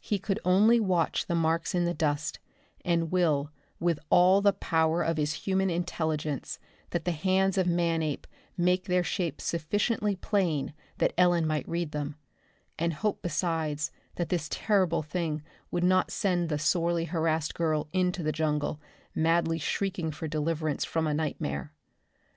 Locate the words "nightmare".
21.14-21.72